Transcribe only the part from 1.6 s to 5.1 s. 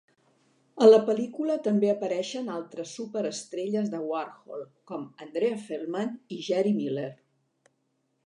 també apareixen altres superestrelles de Warhol, com